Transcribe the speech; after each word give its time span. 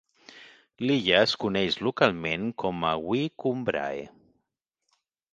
L'illa 0.85 1.17
es 1.25 1.33
coneix 1.43 1.75
localment 1.87 2.47
com 2.63 2.87
a 2.91 2.93
Wee 3.09 3.27
Cumbrae. 3.43 4.07